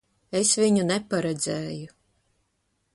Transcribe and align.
Es 0.39 0.53
viņu 0.61 0.87
neparedzēju. 0.93 1.95